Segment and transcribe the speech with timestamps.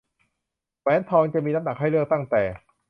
[0.81, 2.43] แหวนทองจะมีน้ำหนักให้เลือกตั้งแต่